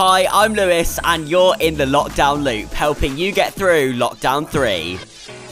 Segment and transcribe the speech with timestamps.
[0.00, 4.96] Hi, I'm Lewis, and you're in the Lockdown Loop, helping you get through Lockdown 3.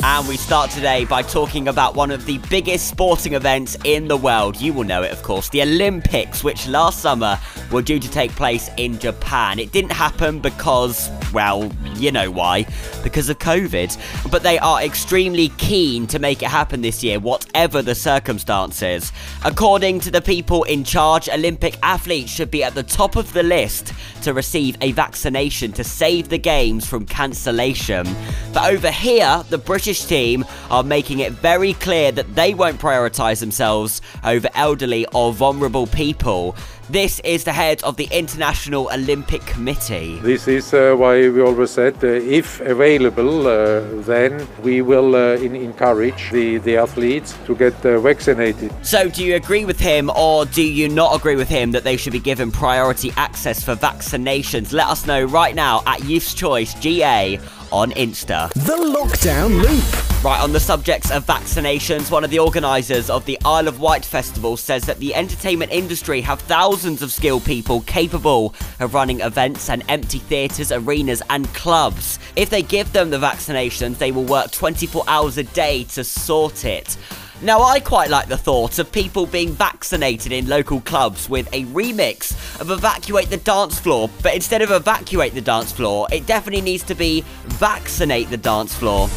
[0.03, 4.17] And we start today by talking about one of the biggest sporting events in the
[4.17, 4.61] world.
[4.61, 7.41] You will know it, of course, the Olympics, which last summer
[7.73, 9.59] were due to take place in Japan.
[9.59, 12.67] It didn't happen because, well, you know why,
[13.03, 14.31] because of COVID.
[14.31, 19.13] But they are extremely keen to make it happen this year, whatever the circumstances.
[19.45, 23.43] According to the people in charge, Olympic athletes should be at the top of the
[23.43, 28.07] list to receive a vaccination to save the games from cancellation.
[28.53, 33.41] But over here, the British team are making it very clear that they won't prioritise
[33.41, 36.57] themselves over elderly or vulnerable people.
[36.89, 40.21] This is the head of the International Olympic Committee.
[40.21, 45.35] This is uh, why we always said, uh, if available, uh, then we will uh,
[45.35, 48.73] in encourage the, the athletes to get uh, vaccinated.
[48.87, 51.97] So, do you agree with him or do you not agree with him that they
[51.97, 54.73] should be given priority access for vaccinations?
[54.73, 57.41] Let us know right now at Youth's Choice GA
[57.73, 58.53] on Insta.
[58.55, 60.25] The Lockdown Loop.
[60.25, 64.05] Right, on the subjects of vaccinations, one of the organisers of the Isle of Wight
[64.05, 69.71] Festival says that the entertainment industry have thousands of skilled people capable of running events
[69.71, 72.19] and empty theatres, arenas, and clubs.
[72.35, 76.65] If they give them the vaccinations, they will work 24 hours a day to sort
[76.65, 76.97] it.
[77.43, 81.65] Now, I quite like the thought of people being vaccinated in local clubs with a
[81.67, 86.63] remix of Evacuate the Dance Floor, but instead of Evacuate the Dance Floor, it definitely
[86.63, 89.09] needs to be Vaccinate the Dance Floor.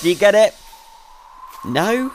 [0.00, 0.54] Do you get it?
[1.66, 2.10] No?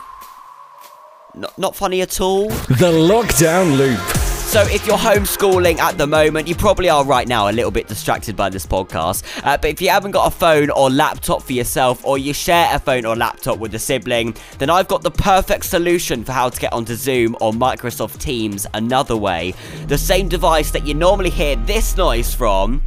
[1.34, 2.48] Not, not funny at all?
[2.48, 4.17] The Lockdown Loop.
[4.48, 7.86] So, if you're homeschooling at the moment, you probably are right now a little bit
[7.86, 9.22] distracted by this podcast.
[9.44, 12.74] Uh, but if you haven't got a phone or laptop for yourself, or you share
[12.74, 16.48] a phone or laptop with a sibling, then I've got the perfect solution for how
[16.48, 19.52] to get onto Zoom or Microsoft Teams another way.
[19.86, 22.82] The same device that you normally hear this noise from,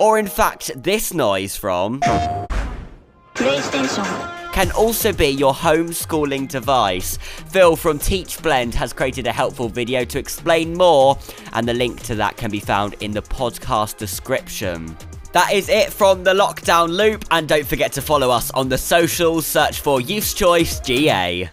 [0.00, 2.00] or in fact, this noise from.
[3.36, 7.16] PlayStation can also be your homeschooling device.
[7.50, 11.18] Phil from TeachBlend has created a helpful video to explain more,
[11.54, 14.96] and the link to that can be found in the podcast description.
[15.32, 18.78] That is it from the lockdown loop, and don't forget to follow us on the
[18.78, 19.46] socials.
[19.46, 21.50] Search for Youth's Choice GA.